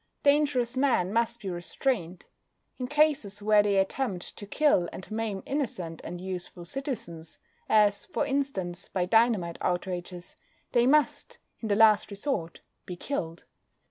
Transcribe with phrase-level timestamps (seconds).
[0.23, 2.25] Dangerous men must be restrained.
[2.79, 7.37] In cases where they attempt to kill and maim innocent and useful citizens,
[7.69, 10.35] as, for instance, by dynamite outrages,
[10.71, 13.45] they must, in the last resort, be killed.